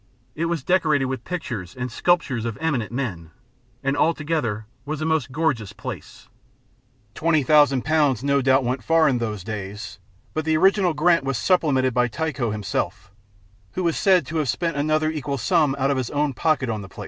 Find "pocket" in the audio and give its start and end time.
16.33-16.67